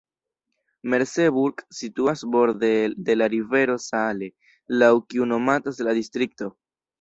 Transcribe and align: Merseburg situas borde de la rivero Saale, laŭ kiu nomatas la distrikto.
Merseburg 0.93 1.57
situas 1.79 2.23
borde 2.35 2.71
de 3.09 3.13
la 3.19 3.27
rivero 3.35 3.77
Saale, 3.85 4.31
laŭ 4.81 4.91
kiu 5.13 5.29
nomatas 5.35 5.85
la 5.91 5.97
distrikto. 6.01 6.51